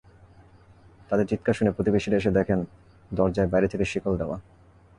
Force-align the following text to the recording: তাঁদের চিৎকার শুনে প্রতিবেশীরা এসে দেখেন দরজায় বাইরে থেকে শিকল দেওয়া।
তাঁদের 1.09 1.25
চিৎকার 1.25 1.53
শুনে 1.53 1.71
প্রতিবেশীরা 1.71 2.17
এসে 2.17 2.31
দেখেন 2.31 2.59
দরজায় 3.11 3.47
বাইরে 3.47 3.67
থেকে 3.67 3.85
শিকল 3.85 4.13
দেওয়া। 4.17 4.37